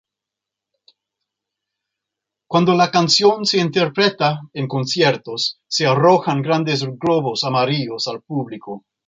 [2.47, 8.83] Cuando la canción se interpreta en conciertos, se arrojan grandes globos amarillos al público.